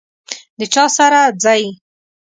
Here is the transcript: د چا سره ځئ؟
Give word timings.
د 0.59 0.61
چا 0.73 0.85
سره 0.97 1.21
ځئ؟ 1.43 1.63